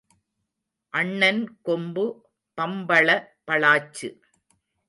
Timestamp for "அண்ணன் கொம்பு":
0.93-2.05